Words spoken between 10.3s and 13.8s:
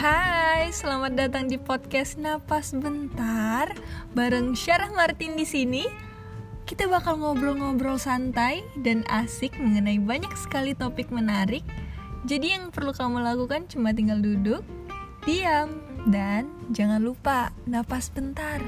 sekali topik menarik. Jadi yang perlu kamu lakukan